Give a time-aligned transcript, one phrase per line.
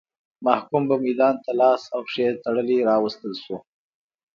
[0.45, 3.57] محکوم به میدان ته لاس او پښې تړلی راوستل شو.